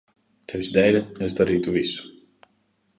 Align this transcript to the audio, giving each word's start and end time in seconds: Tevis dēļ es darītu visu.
Tevis 0.51 0.71
dēļ 0.77 0.97
es 1.29 1.37
darītu 1.43 1.77
visu. 1.79 2.11